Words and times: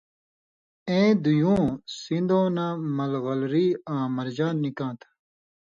اېں 0.89 1.11
دُویُوں 1.23 1.65
(سِن٘دؤں) 2.01 2.47
نہ 2.55 2.65
ملغلری 2.97 3.67
آں 3.93 4.03
مرجان 4.17 4.55
نِکاں 4.63 4.93
تھہ۔ 4.99 5.09